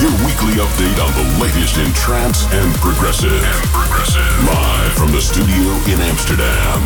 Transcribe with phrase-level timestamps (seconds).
[0.00, 3.30] Your weekly update on the latest in trance and progressive.
[3.30, 4.46] And progressive.
[4.46, 6.80] Live from the studio in Amsterdam.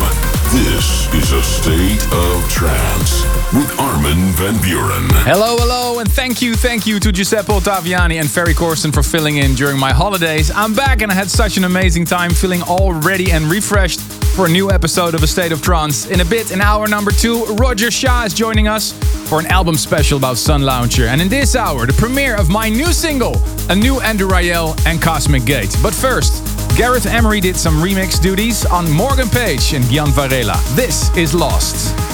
[0.51, 3.23] This is a state of trance
[3.53, 5.09] with Armin van Buuren.
[5.23, 9.37] Hello, hello, and thank you, thank you to Giuseppe Ottaviani and Ferry Corsten for filling
[9.37, 10.51] in during my holidays.
[10.53, 14.01] I'm back and I had such an amazing time feeling all ready and refreshed
[14.35, 16.07] for a new episode of A State of Trance.
[16.07, 18.91] In a bit, in hour number two, Roger Shah is joining us
[19.29, 21.07] for an album special about Sunlounger.
[21.07, 25.01] And in this hour, the premiere of my new single, a new Andrew Rayel and
[25.01, 25.73] Cosmic Gate.
[25.81, 26.43] But first,
[26.77, 30.61] Gareth Emery did some remix duties on Morgan Page and Gian Varela.
[30.75, 32.04] This is Lost.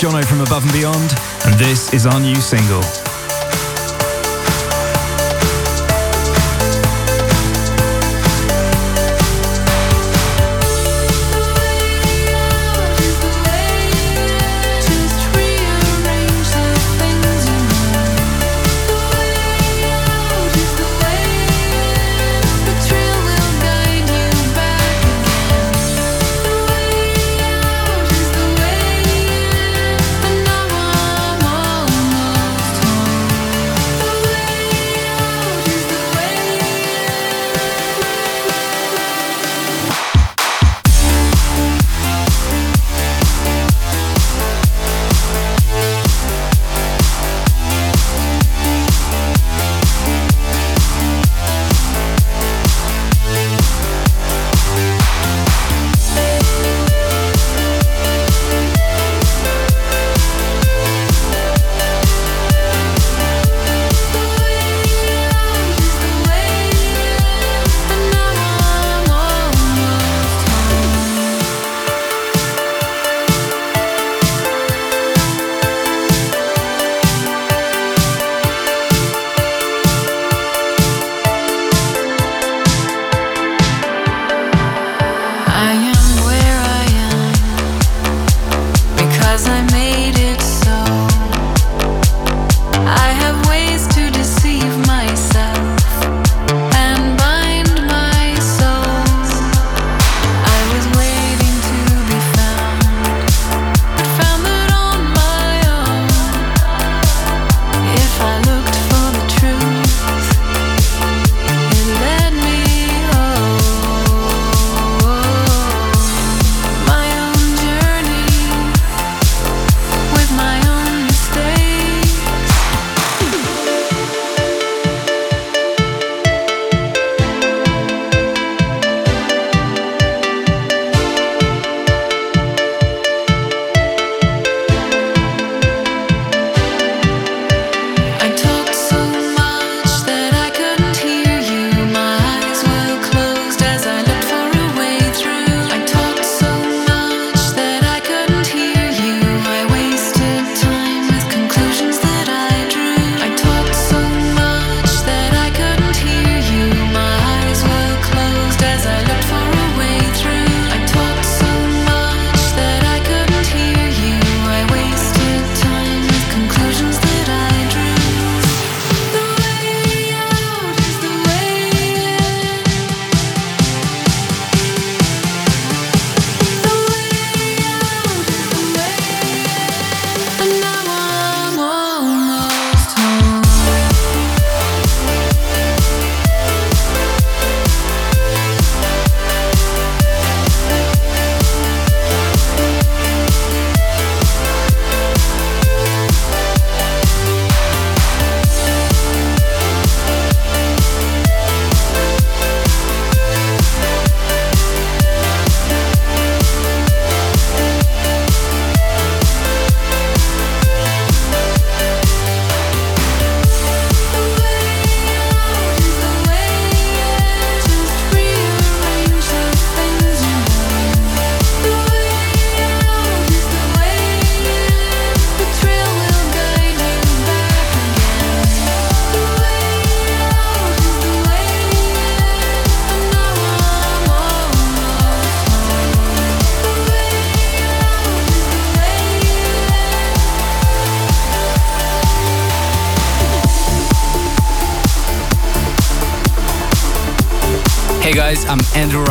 [0.00, 1.12] Jono from Above and Beyond,
[1.44, 2.99] and this is our new single.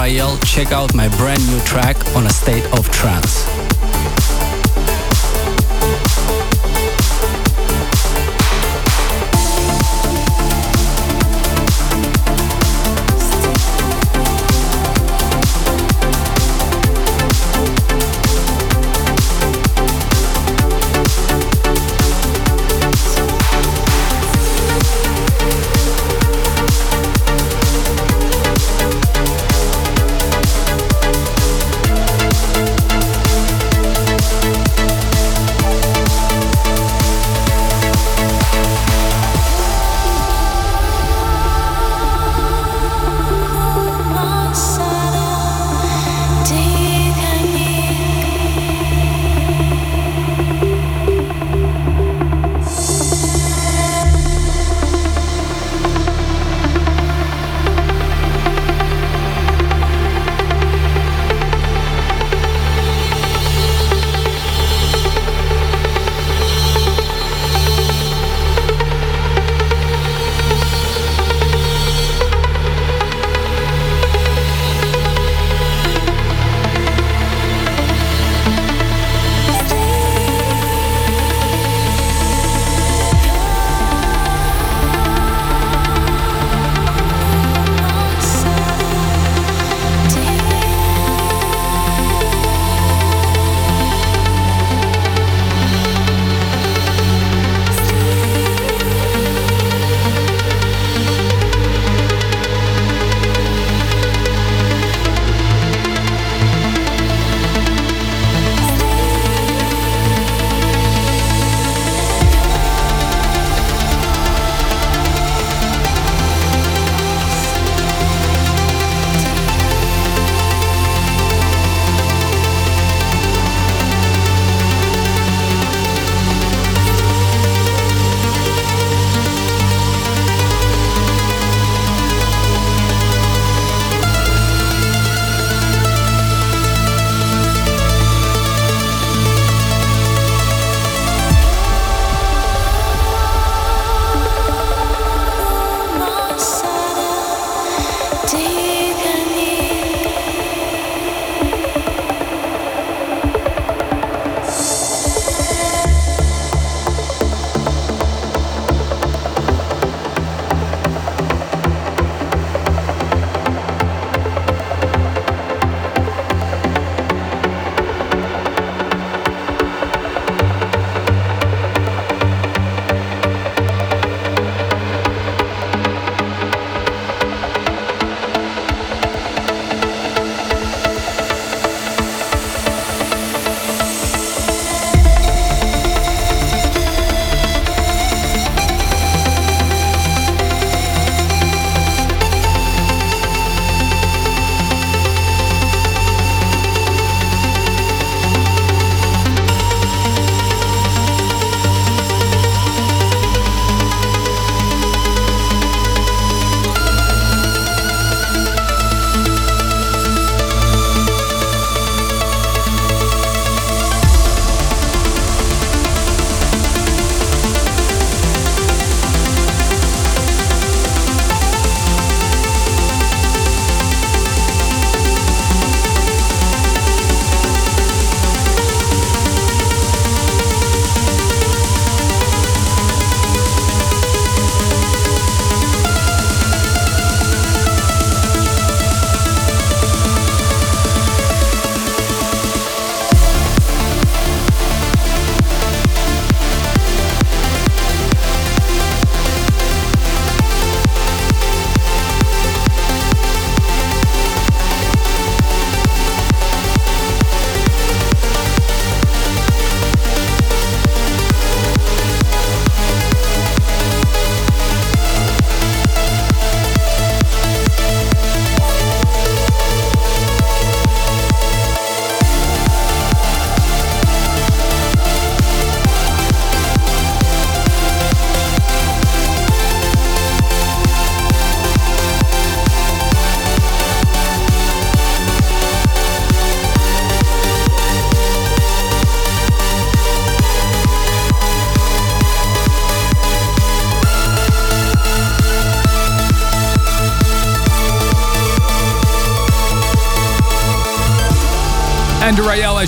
[0.10, 1.98] Check out my brand new track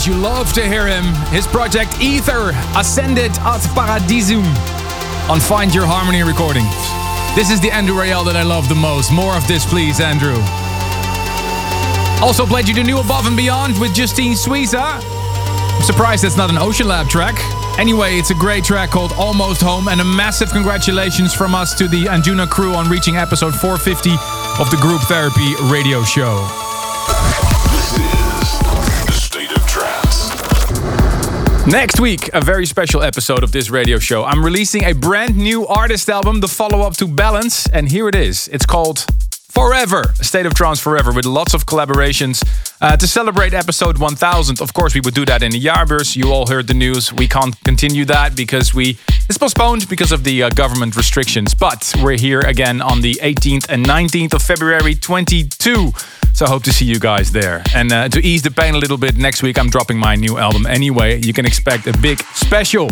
[0.08, 1.04] you love to hear him.
[1.30, 4.44] His project Ether ascended ad paradisum
[5.30, 6.72] on Find Your Harmony recordings.
[7.36, 9.12] This is the Andrew Rayel that I love the most.
[9.12, 10.38] More of this, please, Andrew.
[12.26, 15.02] Also played you the new Above and Beyond with Justine Suissa.
[15.02, 17.36] I'm surprised that's not an Ocean Lab track.
[17.78, 21.88] Anyway, it's a great track called Almost Home, and a massive congratulations from us to
[21.88, 24.12] the Anjuna crew on reaching episode 450
[24.62, 26.71] of the Group Therapy radio show.
[31.68, 34.24] Next week, a very special episode of this radio show.
[34.24, 38.16] I'm releasing a brand new artist album, the follow up to Balance, and here it
[38.16, 38.48] is.
[38.48, 39.06] It's called
[39.52, 42.44] Forever, a state of trance forever, with lots of collaborations.
[42.82, 46.16] Uh, to celebrate episode 1000, of course, we would do that in the Jaarbeurs.
[46.16, 47.14] You all heard the news.
[47.14, 48.98] We can't continue that because we
[49.32, 51.54] it's postponed because of the uh, government restrictions.
[51.54, 55.94] But we're here again on the 18th and 19th of February 22.
[56.34, 57.64] So I hope to see you guys there.
[57.74, 60.38] And uh, to ease the pain a little bit, next week I'm dropping my new
[60.38, 61.22] album anyway.
[61.22, 62.90] You can expect a big special.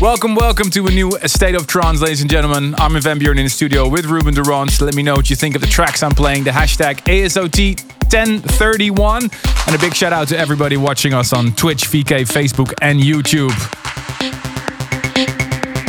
[0.00, 2.74] Welcome, welcome to a new State of Trance, ladies and gentlemen.
[2.74, 4.80] Armin van Buuren in the studio with Ruben Ronde.
[4.80, 6.42] Let me know what you think of the tracks I'm playing.
[6.42, 9.66] The hashtag ASOT1031.
[9.68, 13.52] And a big shout out to everybody watching us on Twitch, VK, Facebook, and YouTube.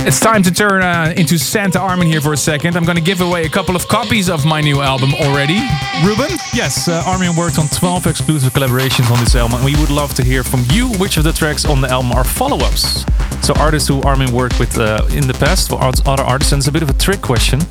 [0.08, 2.78] It's time to turn uh, into Santa Armin here for a second.
[2.78, 5.60] I'm going to give away a couple of copies of my new album already.
[6.02, 6.30] Ruben?
[6.54, 10.14] Yes, uh, Armin worked on 12 exclusive collaborations on this album, and we would love
[10.14, 13.04] to hear from you which of the tracks on the album are follow ups.
[13.48, 16.72] So, artists who Armin worked with uh, in the past for other artists, it's a
[16.72, 17.62] bit of a trick question.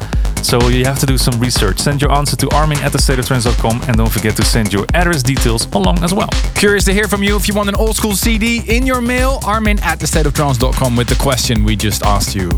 [0.43, 1.81] So, you have to do some research.
[1.81, 5.71] Send your answer to armin at thestateoftrance.com, and don't forget to send your address details
[5.75, 6.31] along as well.
[6.55, 9.39] Curious to hear from you if you want an old school CD in your mail,
[9.45, 12.49] armin at thestateoftrance.com with the question we just asked you.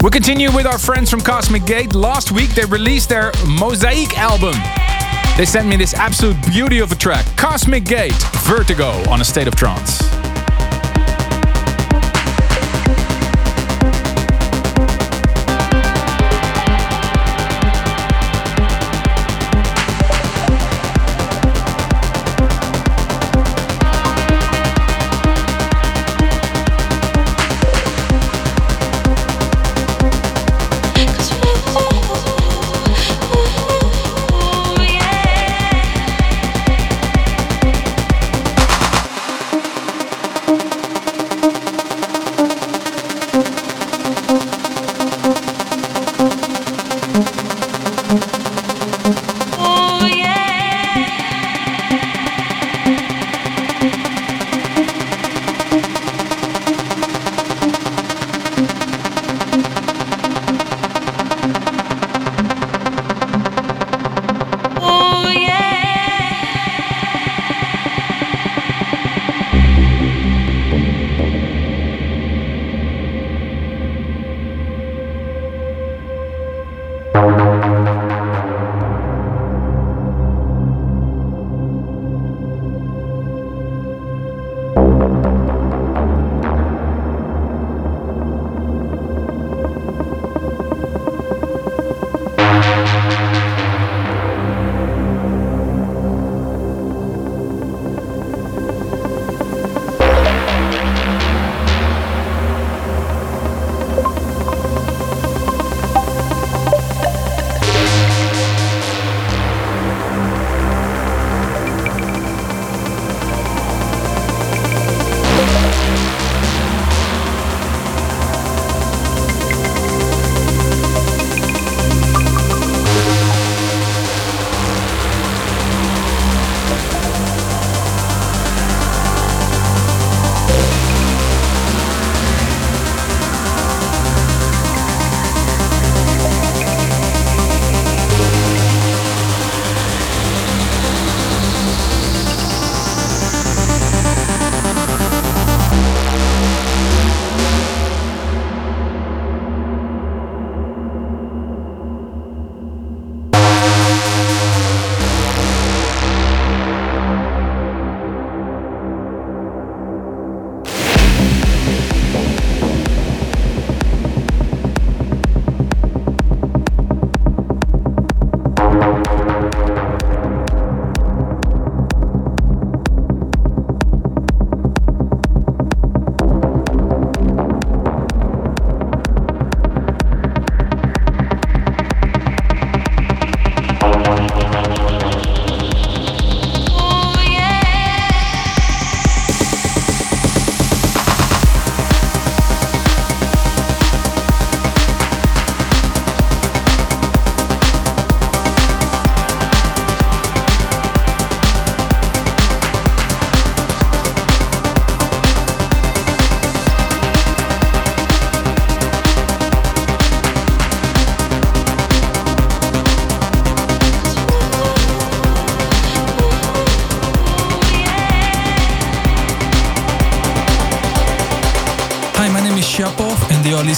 [0.00, 1.96] We'll continue with our friends from Cosmic Gate.
[1.96, 4.54] Last week they released their Mosaiik album.
[5.36, 9.48] They sent me this absolute beauty of a track Cosmic Gate Vertigo on a State
[9.48, 10.29] of Trance.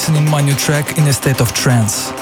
[0.02, 2.21] Listening my new track in a state of trance.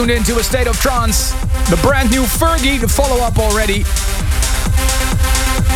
[0.00, 1.32] Tuned into a state of trance.
[1.68, 3.82] The brand new Fergie, the follow up already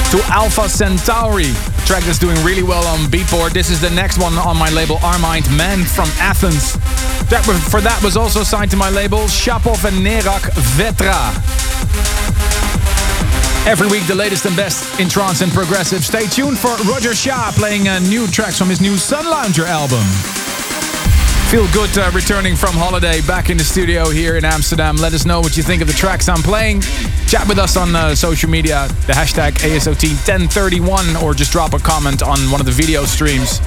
[0.09, 1.51] to Alpha Centauri.
[1.51, 3.53] A track that's doing really well on Beatport.
[3.53, 6.73] This is the next one on my label Armind Man from Athens.
[7.29, 11.21] That for that was also signed to my label Shapov and Nerak Vetra.
[13.69, 16.03] Every week, the latest and best in trance and progressive.
[16.03, 20.34] Stay tuned for Roger Shah playing uh, new tracks from his new Sunlounger album.
[21.51, 24.97] Feel good uh, returning from holiday back in the studio here in Amsterdam.
[24.97, 26.81] Let us know what you think of the tracks I'm playing.
[27.29, 32.23] Chat with us on uh, social media, the hashtag ASOT1031, or just drop a comment
[32.23, 33.61] on one of the video streams.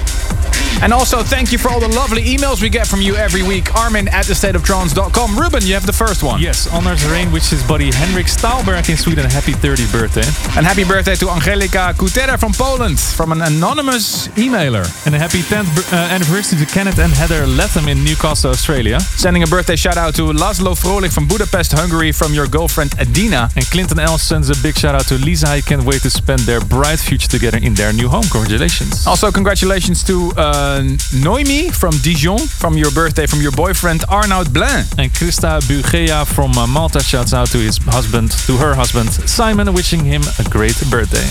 [0.82, 3.74] And also, thank you for all the lovely emails we get from you every week.
[3.76, 5.38] Armin at thestateoftrance.com.
[5.38, 6.40] Ruben, you have the first one.
[6.40, 9.26] Yes, honors rain which his buddy Henrik Stahlberg in Sweden.
[9.26, 10.28] Happy 30th birthday.
[10.56, 14.86] And happy birthday to Angelika Kutera from Poland from an anonymous emailer.
[15.06, 19.00] And a happy 10th uh, anniversary to Kenneth and Heather Latham in Newcastle, Australia.
[19.00, 23.50] Sending a birthday shout out to Laszlo Frolik from Budapest, Hungary from your girlfriend Adina.
[23.56, 25.48] And Clinton L sends a big shout out to Lisa.
[25.48, 28.26] I can't wait to spend their bright future together in their new home.
[28.32, 29.08] Congratulations.
[29.08, 30.67] Also, congratulations to uh,
[31.14, 34.84] Noemi from Dijon from your birthday from your boyfriend Arnaud Blain.
[34.98, 39.74] And Krista Bugea from uh, Malta shouts out to his husband, to her husband Simon,
[39.74, 41.28] wishing him a great birthday.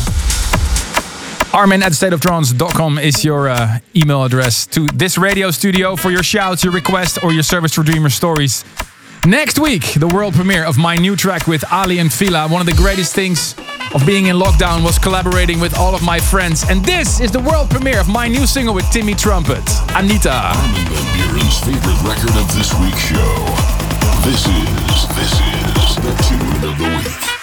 [1.53, 6.65] Armin at stateoftrance.com is your uh, email address to this radio studio for your shouts,
[6.65, 8.65] your requests, or your service for Dreamer stories.
[9.27, 12.49] Next week, the world premiere of my new track with Aly and Fila.
[12.49, 13.55] One of the greatest things
[13.97, 16.65] of being in lockdown was collaborating with all of my friends.
[16.69, 20.53] And this is the world premiere of my new single with Timmy Trumpet, Anita.
[20.53, 23.33] Van Buuren's favorite record of this week's show.
[24.23, 27.36] This is, this is the tune of the week.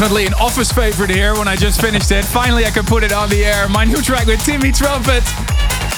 [0.00, 2.24] definitely an office favorite here when I just finished it.
[2.24, 3.68] Finally, I can put it on the air.
[3.68, 5.22] My new track with Timmy Trumpet.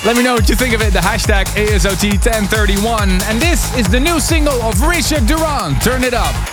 [0.04, 0.92] Let me know what you think of it.
[0.92, 3.22] The hashtag ASOT1031.
[3.22, 5.80] And this is the new single of Richard Durand.
[5.82, 6.51] Turn it up.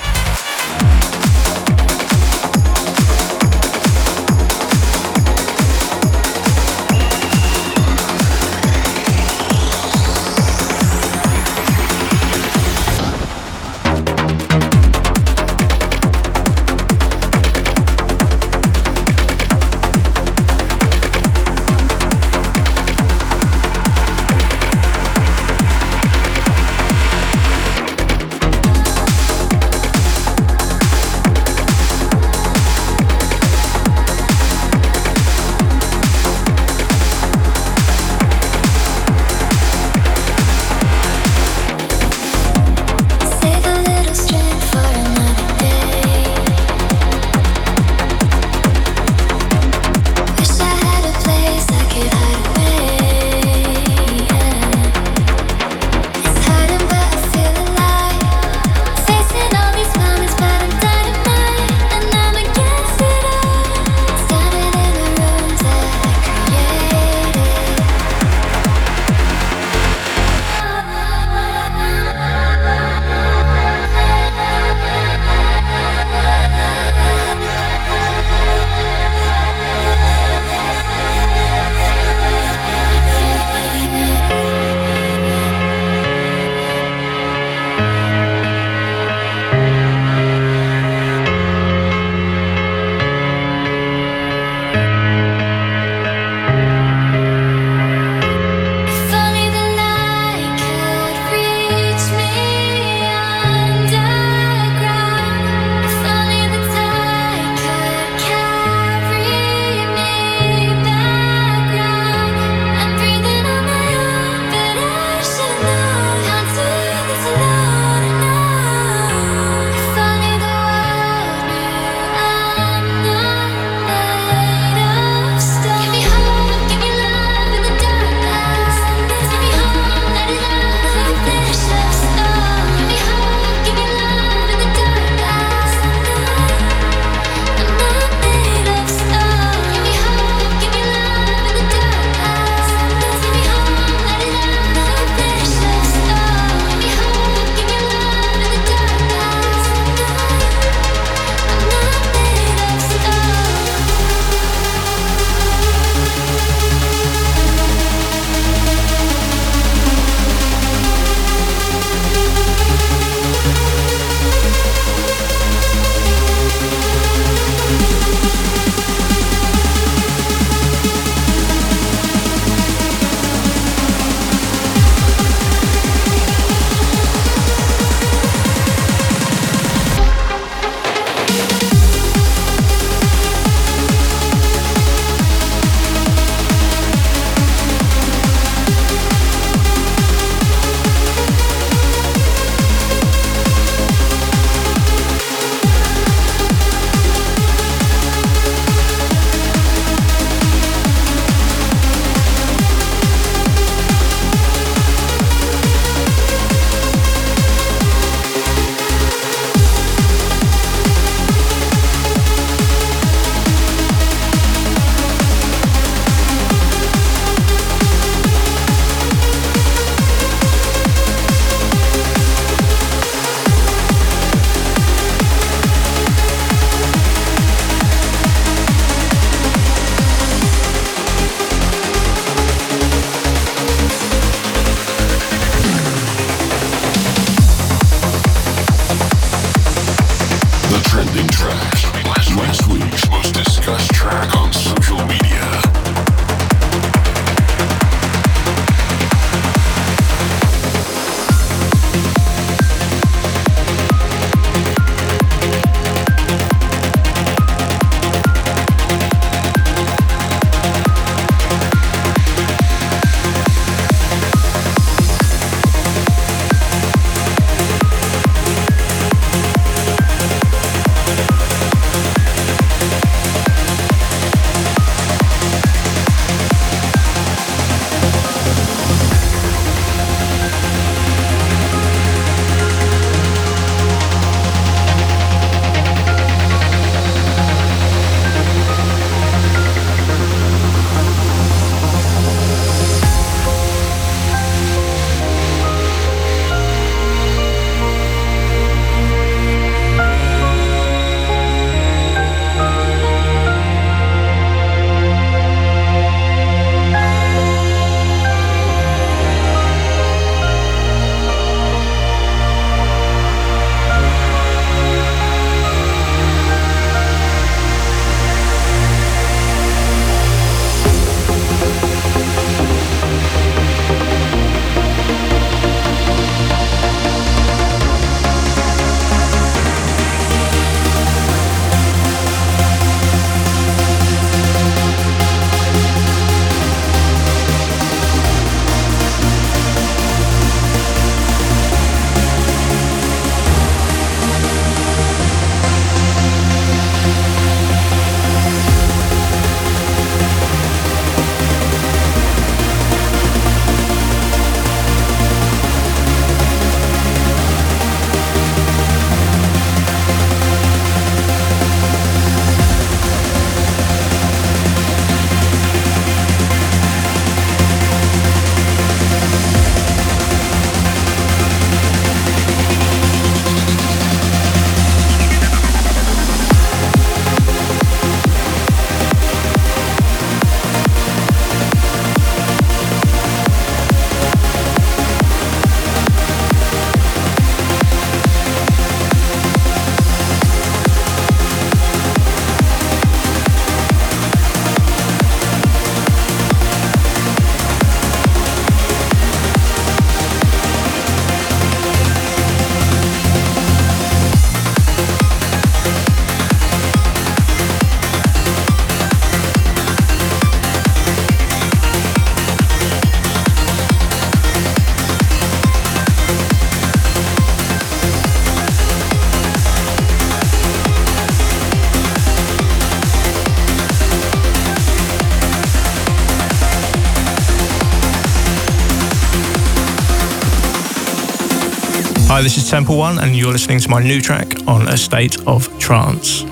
[432.40, 435.46] Hi, this is Temple One, and you're listening to my new track on A State
[435.46, 436.44] of Trance.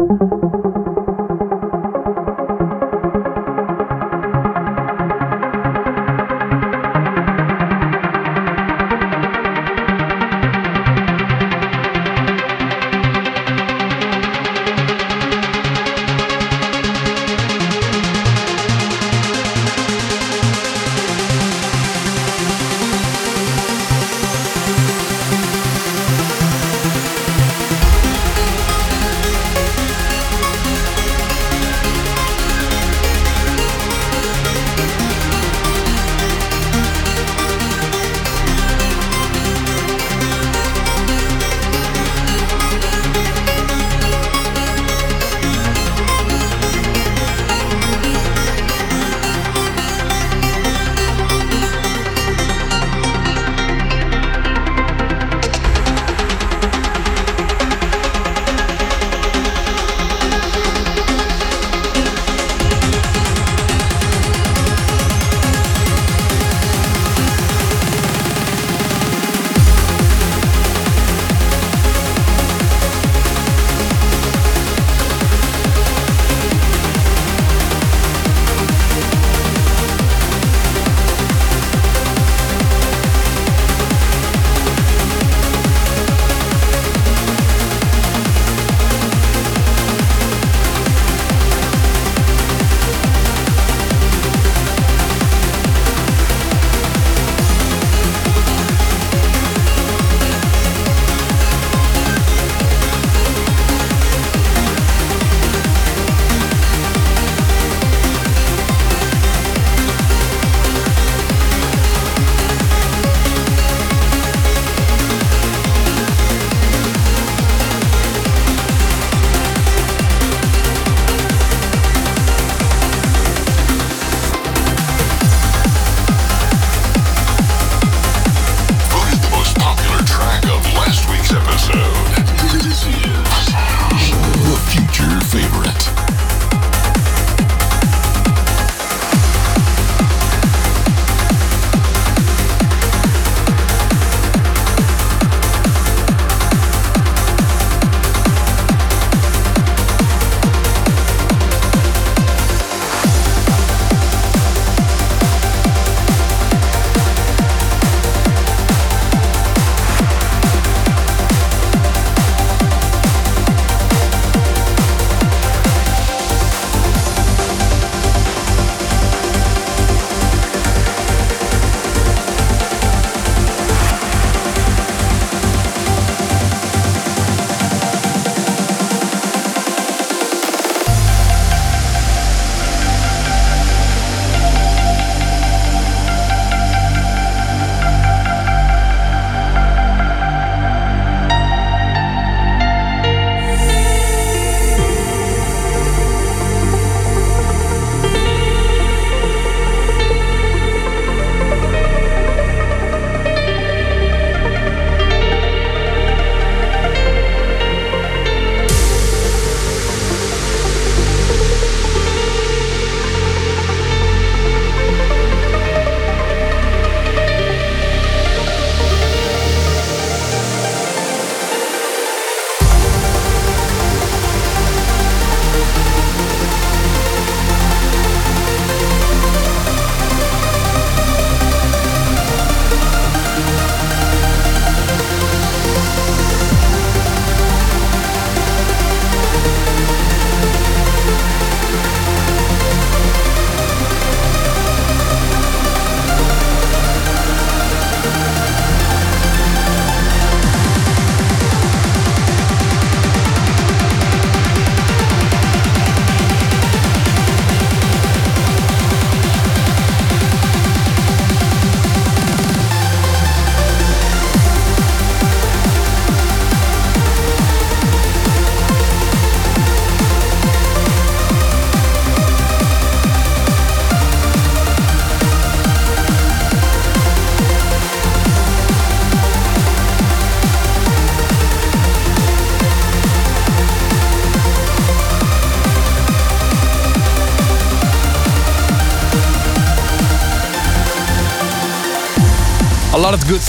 [0.00, 0.39] Mm-hmm.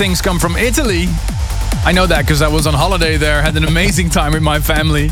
[0.01, 1.05] Things come from Italy.
[1.85, 4.59] I know that because I was on holiday there, had an amazing time with my
[4.59, 5.11] family.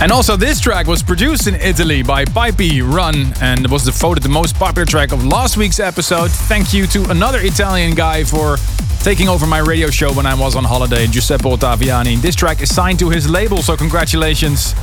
[0.00, 4.30] And also, this track was produced in Italy by Pipey Run and was voted the
[4.30, 6.30] most popular track of last week's episode.
[6.30, 8.56] Thank you to another Italian guy for
[9.00, 12.16] taking over my radio show when I was on holiday, Giuseppe Ottaviani.
[12.16, 14.74] This track is signed to his label, so congratulations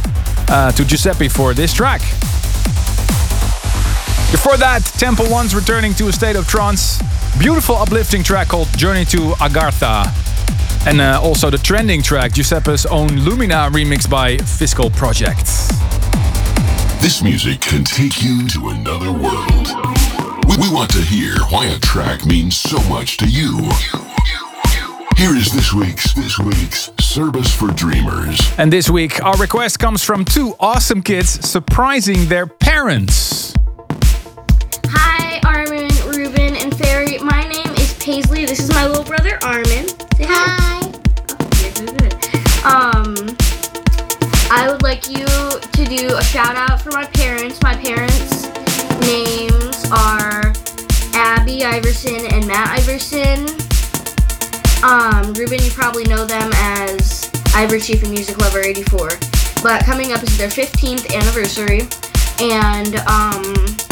[0.49, 2.01] uh, to Giuseppe for this track.
[4.29, 7.01] Before that, Temple One's returning to a state of trance.
[7.39, 10.07] Beautiful uplifting track called Journey to Agartha.
[10.87, 15.45] And uh, also the trending track, Giuseppe's own Lumina remix by Fiscal Project.
[16.99, 19.67] This music can take you to another world.
[20.47, 23.69] We, we want to hear why a track means so much to you.
[25.15, 28.39] Here is this week's this week's Service for Dreamers.
[28.57, 33.36] And this week, our request comes from two awesome kids surprising their parents.
[38.77, 39.87] My little brother, Armin.
[40.17, 40.77] Say hi.
[41.49, 42.13] Okay, good, good.
[42.63, 43.35] Um,
[44.51, 47.59] I would like you to do a shout out for my parents.
[47.63, 48.45] My parents'
[49.01, 50.53] names are
[51.15, 53.49] Abby Iverson and Matt Iverson.
[54.85, 59.09] Um, Ruben, you probably know them as Ivor Chief and Music Lover 84.
[59.63, 61.89] But coming up is their 15th anniversary.
[62.39, 63.86] And, um,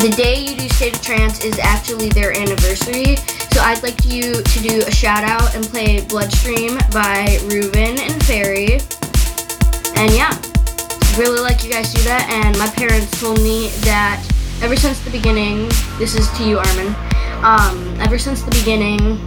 [0.00, 3.16] the day you do State of Trance is actually their anniversary.
[3.52, 8.24] So I'd like you to do a shout out and play Bloodstream by Ruben and
[8.24, 8.80] Ferry.
[9.96, 10.34] And yeah,
[11.16, 12.28] really like you guys do that.
[12.30, 14.24] And my parents told me that
[14.62, 15.68] ever since the beginning,
[15.98, 16.94] this is to you, Armin.
[17.44, 19.20] Um, ever since the beginning,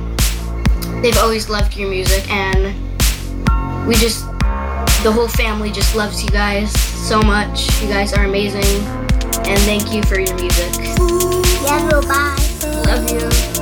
[1.02, 2.76] they've always loved your music, and
[3.88, 4.26] we just,
[5.04, 6.72] the whole family just loves you guys
[7.08, 7.82] so much.
[7.82, 9.07] You guys are amazing,
[9.48, 10.74] and thank you for your music.
[11.64, 12.36] Yeah, bye.
[12.86, 13.57] Love you.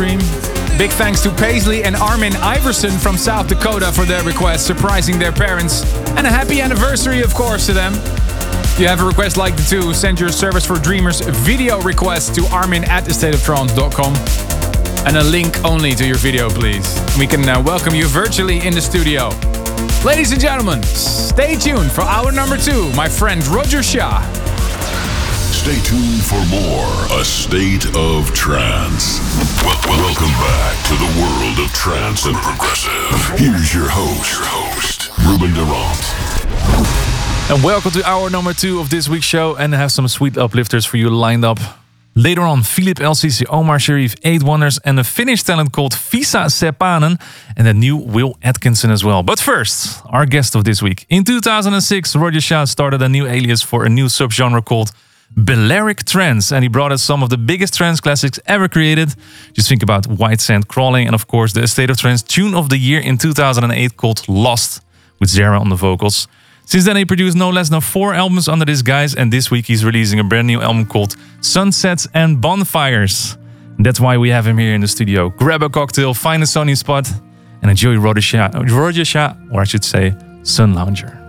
[0.00, 0.78] Bloodstream.
[0.78, 5.32] Big thanks to Paisley and Armin Iverson from South Dakota for their request, surprising their
[5.32, 5.82] parents.
[6.16, 7.92] And a happy anniversary, of course, to them.
[7.94, 12.34] If you have a request like the two, send your Service for Dreamers video request
[12.36, 14.14] to armin at thestateoftrance.com
[15.06, 16.98] and a link only to your video, please.
[17.18, 19.28] We can uh, welcome you virtually in the studio.
[20.04, 22.90] Ladies and gentlemen, stay tuned for hour number two.
[22.94, 24.20] My friend Roger Shah.
[25.60, 29.20] Stay tuned for more A State of Trance.
[29.62, 33.38] Welcome back to the world of trance and progressive.
[33.38, 36.06] Here's your host, your host, Ruben de Ronde.
[37.50, 39.54] And welcome to hour number two of this week's show.
[39.54, 41.58] And I have some sweet uplifters for you lined up.
[42.14, 46.48] Later on, Philippe El Sisi, Omar Sherif, Eight Wonders, and a Finnish talent called Visa
[46.48, 47.20] Sepanen,
[47.54, 49.22] and a new Will Atkinson as well.
[49.22, 51.04] But first, our guest of this week.
[51.10, 54.92] In 2006, Roger Shah started a new alias for a new subgenre called
[55.36, 59.14] Balearic Trance, and he brought us some of the biggest trance classics ever created.
[59.52, 62.68] Just think about White Sand Crawling, and of course, the State of Trance tune of
[62.68, 64.82] the year in 2008 called Lost,
[65.20, 66.26] with Zara on the vocals.
[66.64, 69.66] Since then, he produced no less than four albums under this guise, and this week
[69.66, 73.36] he's releasing a brand new album called Sunsets and Bonfires.
[73.76, 75.30] And that's why we have him here in the studio.
[75.30, 77.10] Grab a cocktail, find a sunny spot,
[77.62, 80.10] and enjoy Roger Shah, or I should say,
[80.42, 81.19] Sunlounger.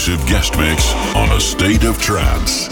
[0.00, 2.68] Exclusive guest mix on A State of Trance.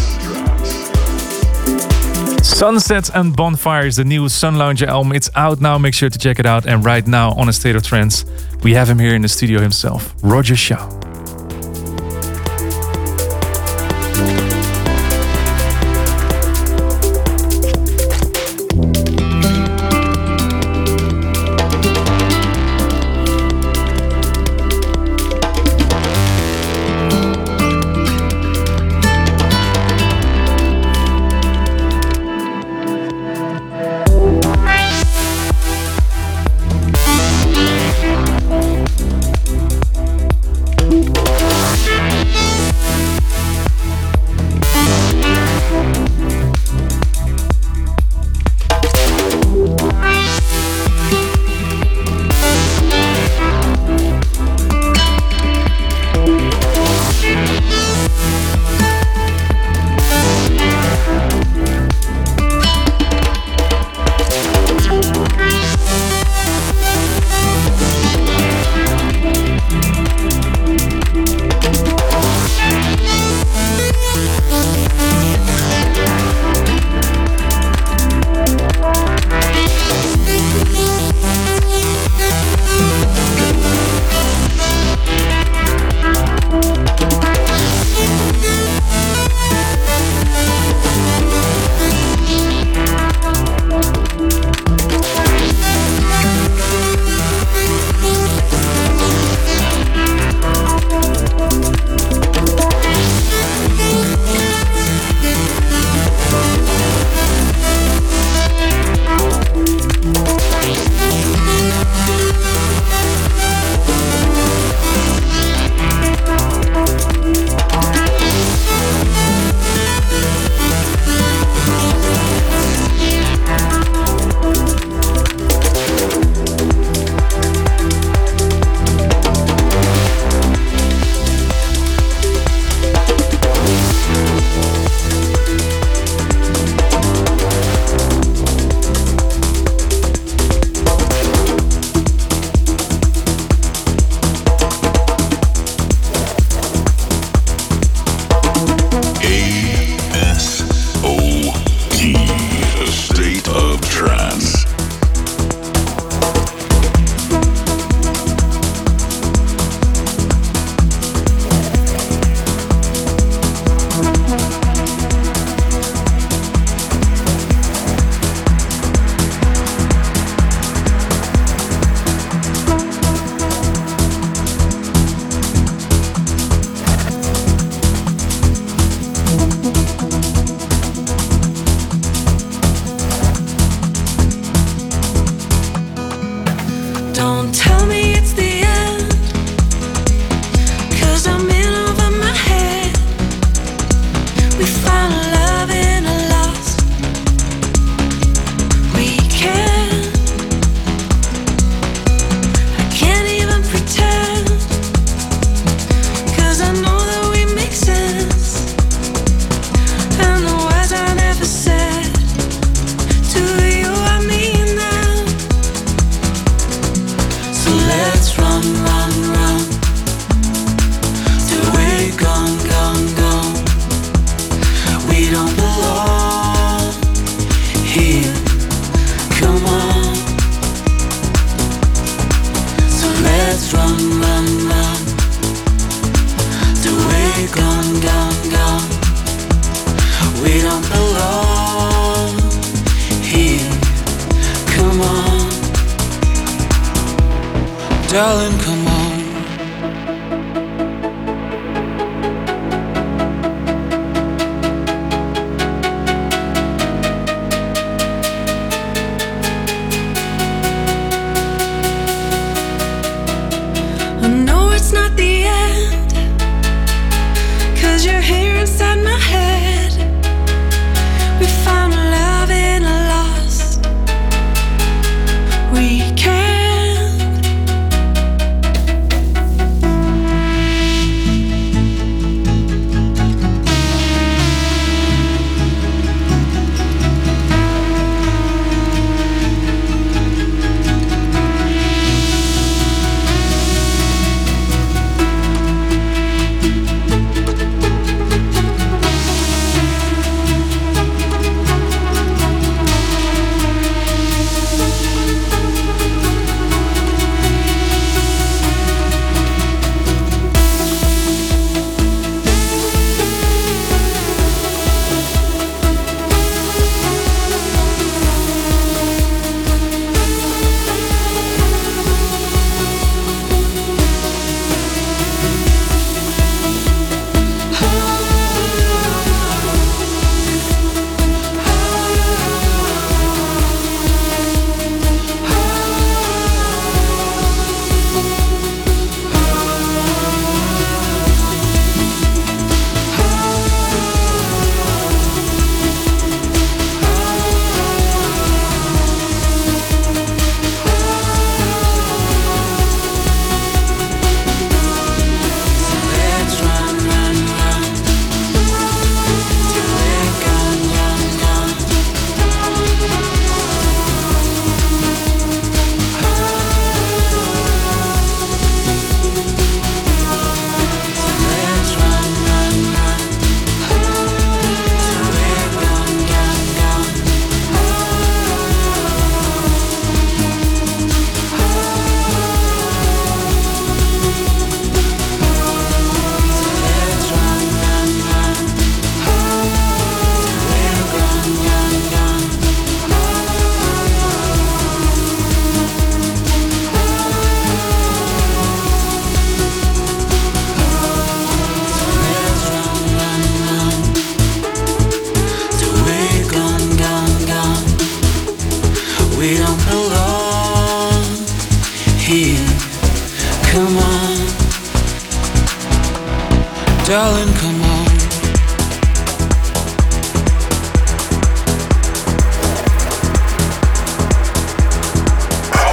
[2.42, 5.12] Sunsets and Bonfires, the new Sunlounger album.
[5.12, 5.76] It's out now.
[5.76, 6.64] Make sure to check it out.
[6.64, 8.24] And right now on A State of Trance,
[8.62, 10.97] we have him here in the studio himself, Roger Shah.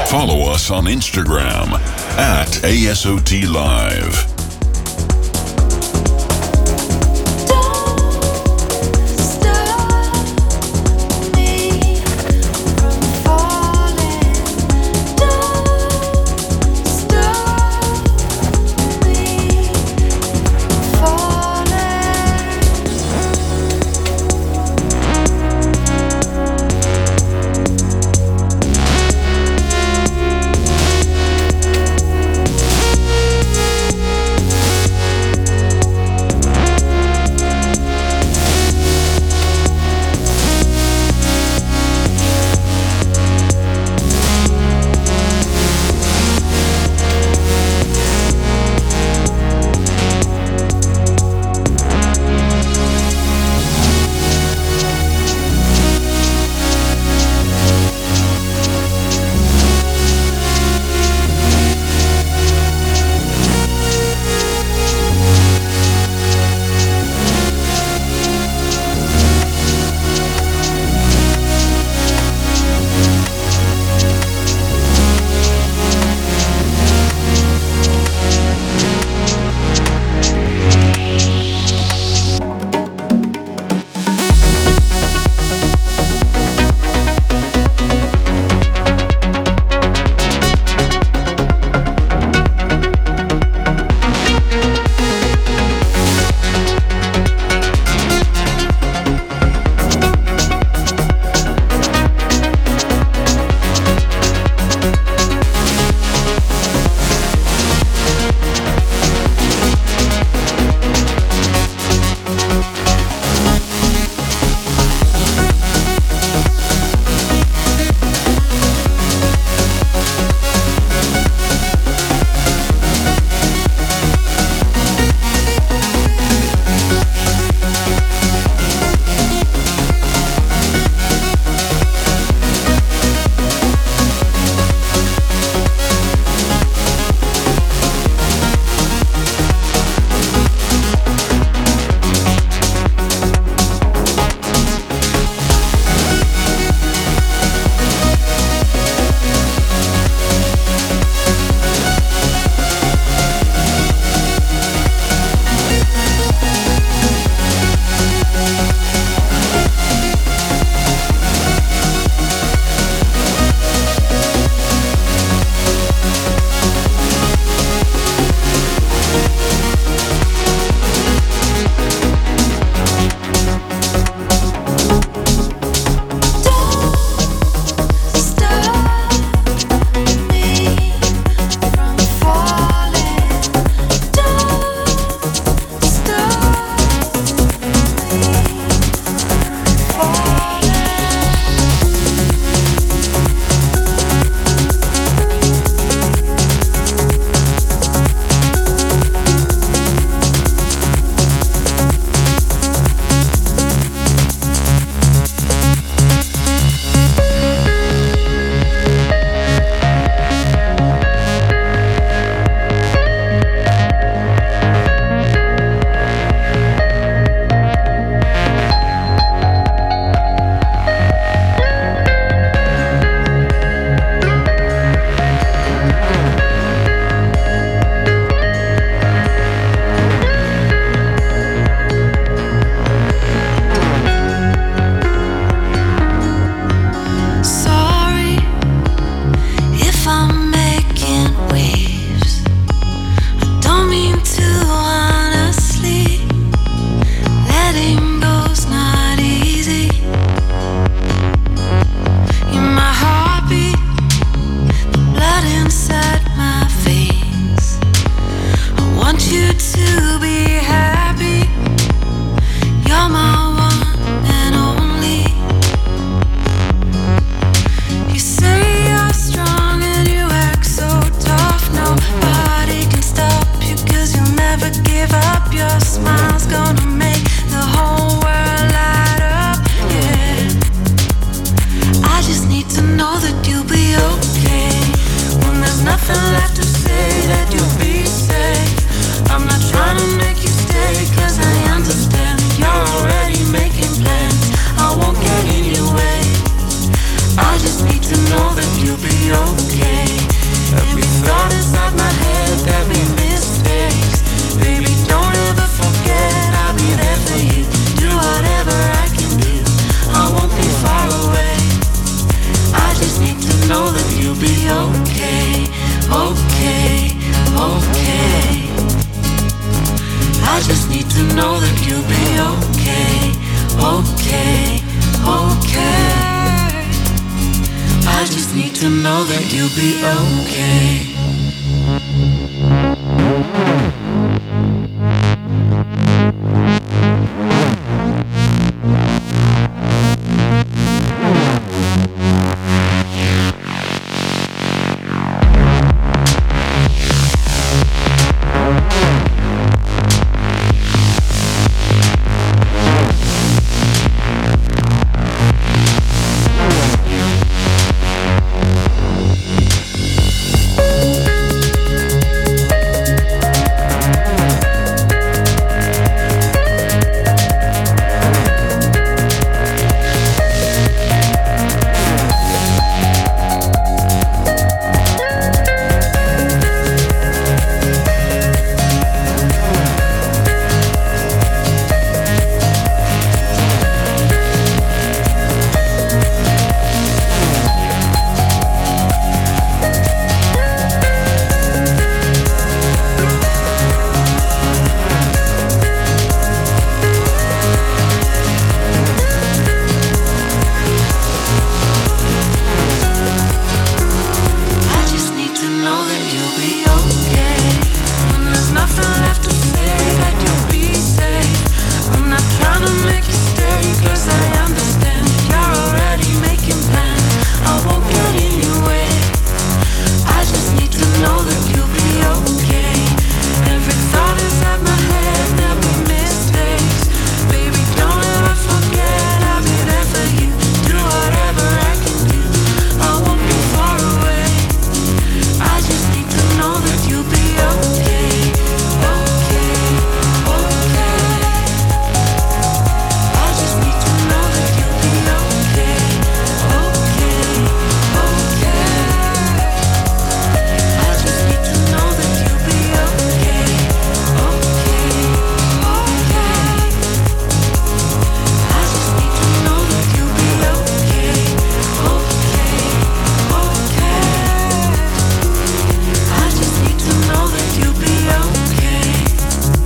[0.10, 1.74] Follow us on Instagram
[2.18, 4.35] at ASOT Live.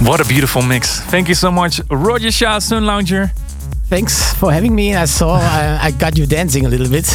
[0.10, 1.02] What a beautiful mix.
[1.02, 3.30] Thank you so much, Roger Shah, Sunlounger.
[3.90, 4.96] Thanks for having me.
[4.96, 7.06] I saw I, I got you dancing a little bit.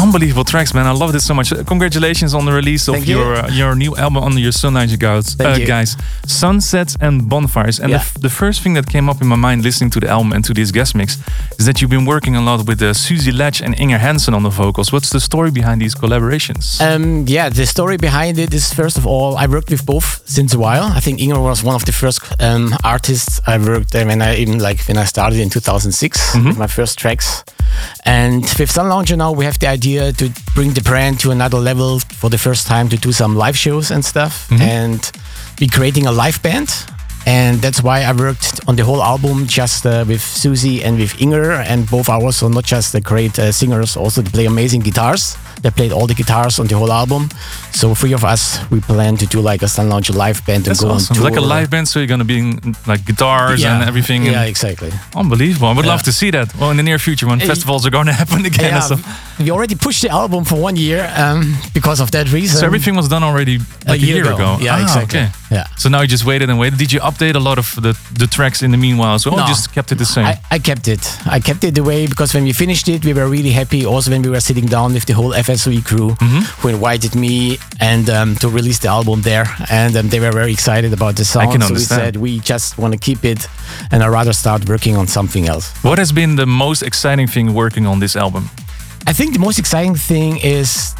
[0.00, 0.86] Unbelievable tracks, man.
[0.86, 1.50] I love this so much.
[1.66, 3.18] Congratulations on the release of Thank you.
[3.18, 5.36] your uh, your new album under your Sunlounger guys.
[5.40, 5.96] Uh, guys.
[6.26, 7.78] Sunsets and Bonfires.
[7.80, 8.02] And Yeah.
[8.14, 10.44] the, the first thing that came up in my mind listening to the album and
[10.44, 11.18] to this guest mix
[11.58, 14.42] is that you've been working a lot with uh, Susie Ledge and Inger Hansen on
[14.42, 14.92] the vocals.
[14.92, 16.80] What's the story behind these collaborations?
[16.80, 20.54] Um, yeah, the story behind it is first of all, I worked with both since
[20.54, 20.84] a while.
[20.96, 24.36] I think Inger was one of the first um, artists I worked uh, when I
[24.36, 27.44] even like when I started in 2006 with my first tracks.
[28.04, 32.00] And with Sunlounger now, we have the idea to bring the brand to another level
[32.00, 35.10] for the first time to do some live shows and stuff, and
[35.58, 36.68] be creating a live band.
[37.26, 41.20] And that's why I worked on the whole album just uh, with Susie and with
[41.20, 44.80] Inger, and both are also not just the great uh, singers, also they play amazing
[44.80, 45.36] guitars.
[45.62, 47.28] They played all the guitars on the whole album.
[47.72, 50.80] So three of us, we plan to do like a Sun Lounge live band That's
[50.80, 51.16] and go awesome.
[51.16, 51.30] on tour.
[51.30, 53.74] Like a live band, so you're gonna be in, like guitars Yeah.
[53.80, 54.24] and everything.
[54.24, 54.92] Yeah, and- exactly.
[55.14, 55.68] Unbelievable.
[55.68, 55.92] I would Yeah.
[55.92, 56.54] love to see that.
[56.56, 58.70] Well, in the near future when Uh, festivals are going to happen again.
[58.74, 58.96] Yeah,
[59.38, 62.58] we already pushed the album for one year um, because of that reason.
[62.58, 64.54] So everything was done already like a, year year, ago.
[64.54, 64.58] ago.
[64.60, 65.20] Yeah, Ah, exactly.
[65.20, 65.30] Okay.
[65.50, 65.66] Yeah.
[65.76, 66.78] So now you just waited and waited.
[66.78, 69.18] Did you update a lot of the, the tracks in the meanwhile?
[69.18, 69.42] So No.
[69.42, 70.26] or just kept it the same.
[70.26, 71.00] I, I kept it.
[71.26, 73.84] I kept it the way because when we finished it, we were really happy.
[73.86, 76.40] Also, when we were sitting down with the whole FSOE crew Mm-hmm.
[76.60, 80.52] who invited me and um, to release the album there, and um, they were very
[80.52, 81.52] excited about the sound.
[81.52, 83.46] can so we said we just want to keep it,
[83.90, 85.72] and I'd rather start working on something else.
[85.82, 88.50] what has been the most exciting thing working on this album?
[89.06, 90.94] I think the most exciting thing is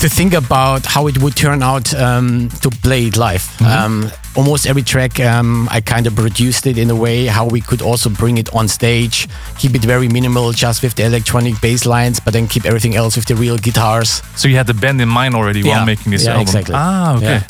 [0.00, 3.44] to think about how it would turn out um, to play it live.
[3.62, 7.60] Um, almost every track, um, I kind of produced it in a way how we
[7.60, 11.86] could also bring it on stage, keep it very minimal, just with the electronic bass
[11.86, 14.22] lines, but then keep everything else with the real guitars.
[14.36, 15.76] So you had the band in mind already Yeah.
[15.78, 16.42] while making this Yeah, album.
[16.42, 16.74] exactly.
[16.76, 17.24] Ah, okay.
[17.26, 17.42] Yeah.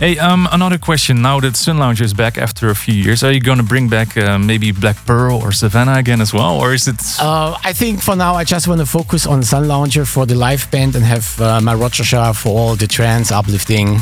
[0.00, 1.20] Hey, um, another question.
[1.20, 4.16] Now that Sunlounger is back after a few years, are you going to bring back
[4.16, 6.98] uh, maybe Black Pearl or Savannah again as well, or is it?
[7.20, 10.70] Uh, I think for now I just want to focus on Sunlounger for the live
[10.70, 13.98] band and have uh, my Roger Shah for all the trance uplifting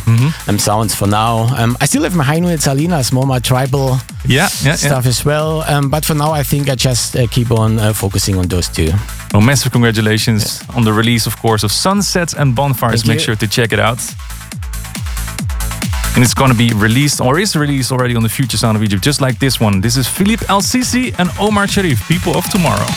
[0.46, 1.48] um, sounds for now.
[1.56, 5.24] Um, I still have my Hainu and Salinas, more my tribal Yeah, yeah, stuff as
[5.24, 5.62] well.
[5.62, 8.68] Um, but for now I think I just uh, keep on uh, focusing on those
[8.68, 8.92] two.
[9.32, 13.02] Well, massive congratulations on the release, of course, of Sunsets and Bonfires.
[13.02, 13.24] Thank Make you.
[13.24, 13.98] sure to check it out.
[16.18, 18.82] And it's going to be released, or is released already on the Future Sound of
[18.82, 19.80] Egypt, just like this one.
[19.80, 22.88] This is Philippe El Sisi and Omar Sherif, People of Tomorrow.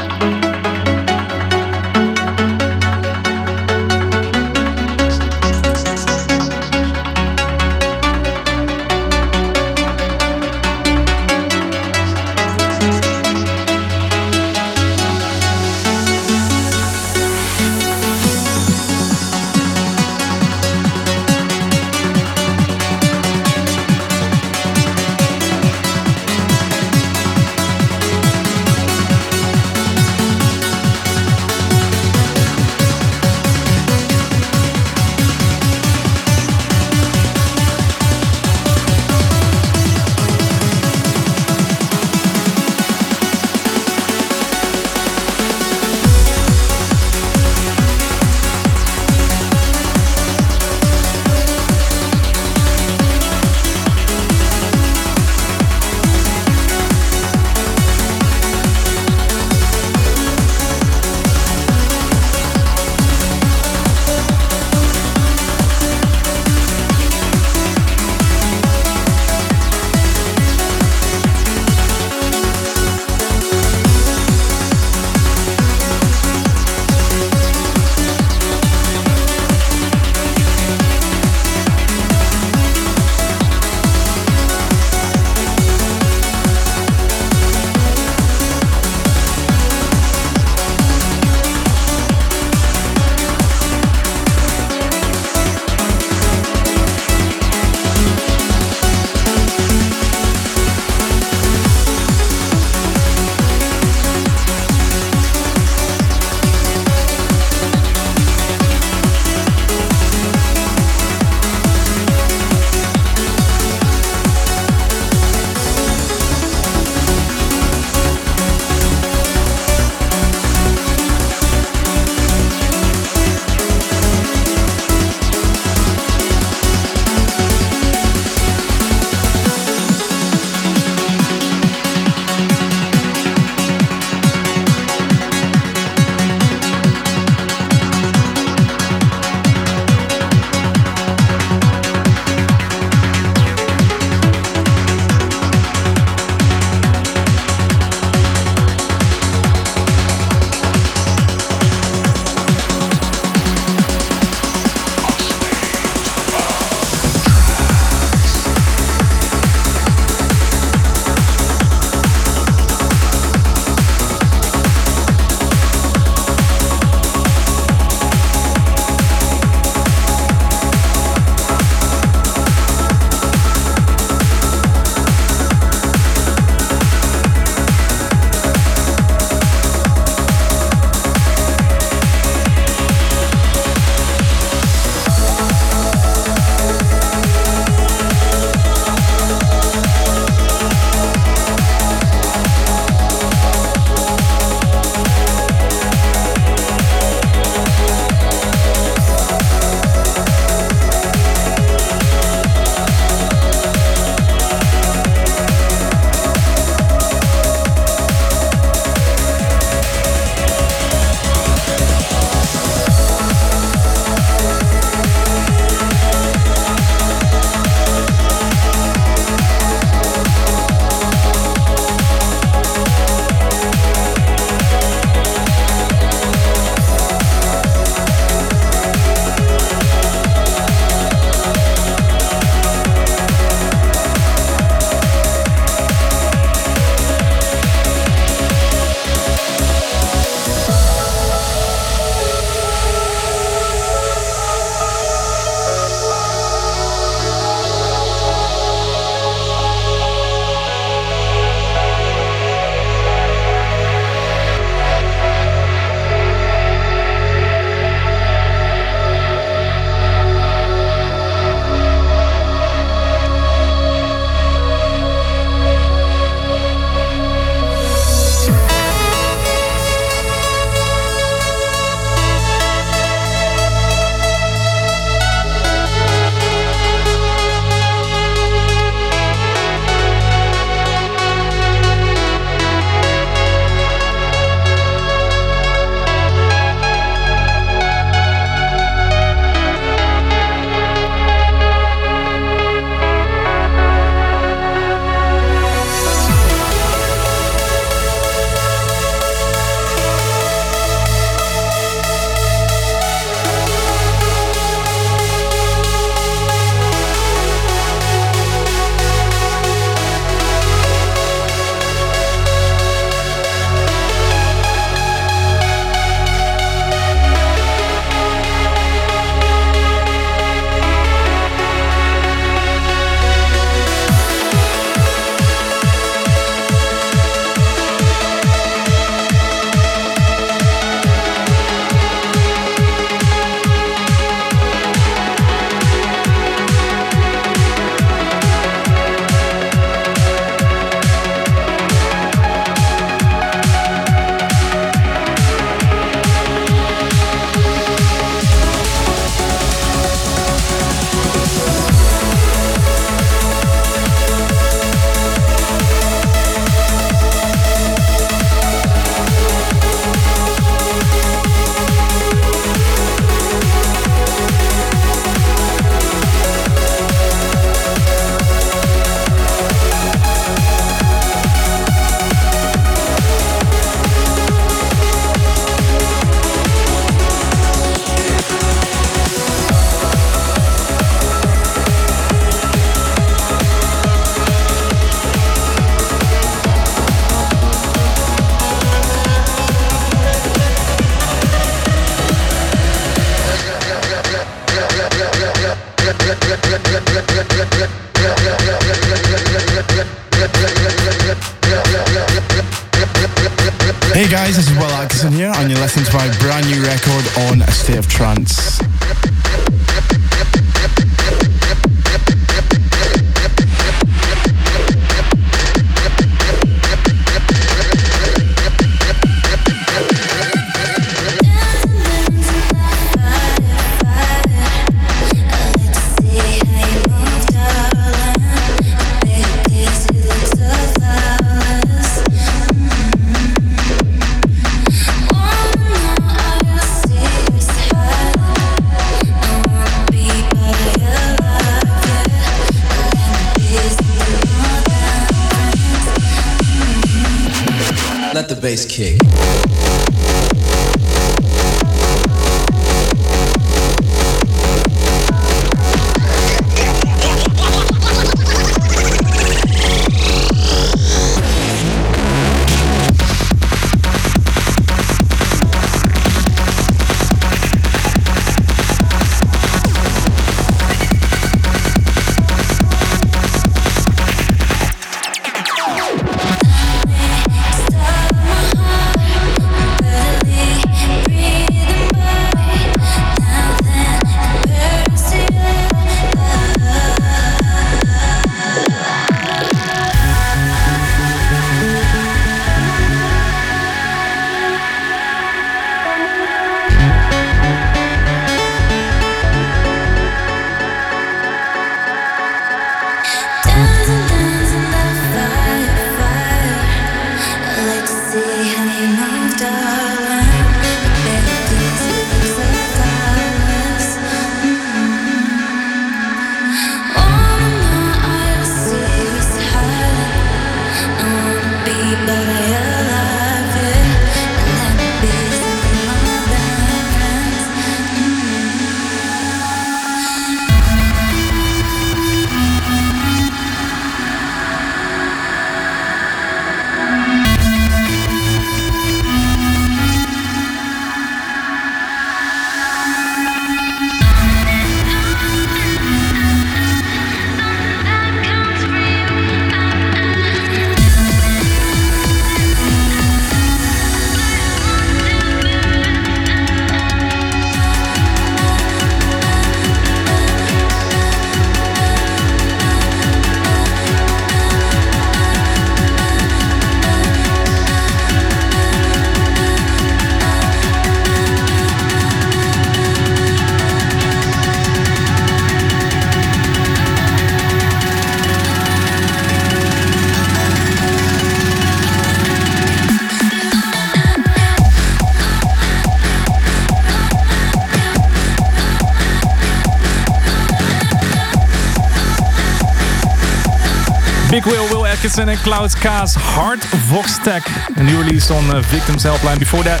[595.38, 596.82] And Cloud Ka's Hard
[597.12, 597.62] Vox Tech.
[597.98, 599.58] A new release on uh, Victims Helpline.
[599.58, 600.00] Before that,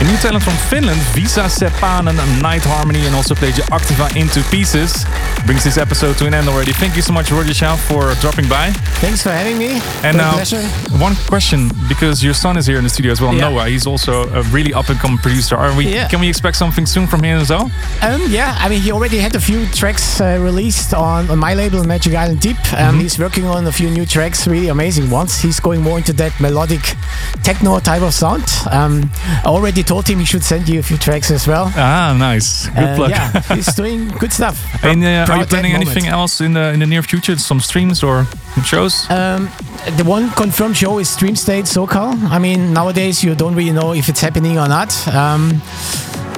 [0.00, 4.42] a new talent from Finland, Visa Sepanen, Night Harmony, and also played your Activa into
[4.50, 5.04] pieces.
[5.46, 6.72] Brings this episode to an end already.
[6.72, 8.70] Thank you so much, Roger Shah, for dropping by.
[9.00, 9.80] Thanks for having me.
[10.02, 10.62] And now, pleasure.
[10.98, 13.48] one question, because your son is here in the studio as well, Yeah.
[13.50, 13.68] Noah.
[13.68, 15.56] He's also a really up and coming producer.
[15.56, 15.92] Are we?
[15.94, 16.08] Yeah.
[16.08, 17.70] Can we expect something soon from him as well?
[18.02, 21.54] Um, yeah, I mean, he already had a few tracks uh, released on, on my
[21.54, 22.56] label, Magic Island Deep.
[22.72, 23.00] Um, Mm-hmm.
[23.00, 25.38] He's working on a few new tracks, really amazing ones.
[25.40, 26.96] He's going more into that melodic
[27.42, 28.44] techno type of sound.
[28.70, 29.10] Um,
[29.44, 31.70] I already told him he should send you a few tracks as well.
[31.76, 32.66] Ah, nice.
[32.68, 33.10] Good Uh, luck.
[33.10, 34.56] Yeah, he's doing good stuff.
[34.84, 35.90] And uh, are you planning moment.
[35.90, 37.36] anything else in the in the near future?
[37.38, 38.26] Some streams or
[38.64, 39.06] shows?
[39.10, 39.48] Um,
[39.96, 42.14] the one confirmed show is Dreamstate SoCal.
[42.30, 44.90] I mean, nowadays you don't really know if it's happening or not.
[45.08, 45.60] Um,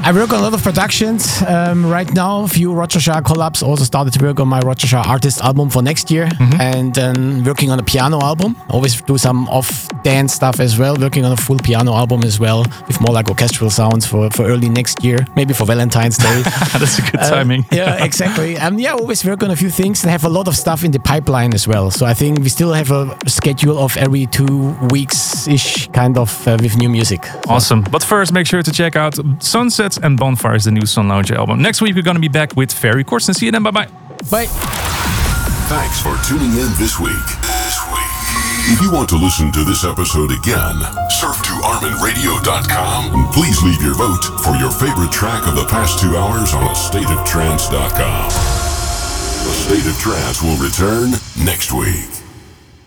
[0.05, 2.43] I work on a lot of productions um, right now.
[2.43, 3.63] A few Roger Shah collabs.
[3.63, 6.29] Also started to work on my Roger Shah artist album for next year,
[6.61, 8.57] and then working on a piano album.
[8.69, 10.97] Always do some off dance stuff as well.
[10.97, 14.45] Working on a full piano album as well, with more like orchestral sounds for, for
[14.45, 16.43] early next year, maybe for Valentine's Day.
[16.79, 17.65] That's a good Uh, timing.
[17.73, 18.57] yeah, exactly.
[18.59, 20.91] Um, yeah, always work on a few things and have a lot of stuff in
[20.91, 21.91] the pipeline as well.
[21.91, 26.47] So I think we still have a schedule of every two weeks ish, kind of,
[26.49, 27.21] uh, with new music.
[27.49, 27.83] Awesome.
[27.91, 31.61] But first, make sure to check out Sunsets and Bonfires, the new Sunlounger album.
[31.63, 33.35] Next week, we're going to be back with Ferry Corsten.
[33.35, 33.63] See you then.
[33.63, 33.89] Bye bye.
[34.31, 34.47] Bye.
[35.69, 37.42] Thanks for tuning in this week.
[38.65, 40.79] If you want to listen to this episode again,
[41.11, 45.99] surf to ArminRadio.com and please leave your vote for your favorite track of the past
[45.99, 48.27] two hours on StateOfTrance.com.
[48.31, 51.11] A State of Trance will return
[51.45, 52.22] next week.